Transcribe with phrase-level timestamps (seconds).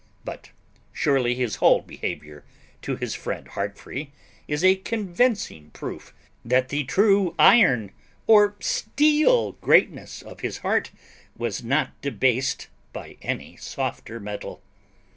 [0.25, 0.49] But
[0.91, 2.43] surely his whole behaviour
[2.81, 4.09] to his friend Heartfree
[4.47, 6.11] is a convincing proof
[6.43, 7.91] that the true iron
[8.25, 10.89] or steel greatness of his heart
[11.37, 14.63] was not debased by any softer metal.